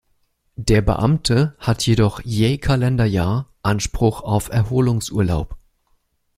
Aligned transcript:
Der 0.55 0.81
Beamte 0.81 1.55
hat 1.59 1.85
jedoch 1.85 2.21
je 2.23 2.57
Kalenderjahr 2.57 3.53
Anspruch 3.61 4.21
auf 4.21 4.49
Erholungsurlaub. 4.49 5.55